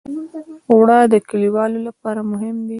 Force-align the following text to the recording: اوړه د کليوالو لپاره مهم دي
اوړه 0.71 0.97
د 1.13 1.15
کليوالو 1.29 1.79
لپاره 1.87 2.21
مهم 2.31 2.55
دي 2.65 2.69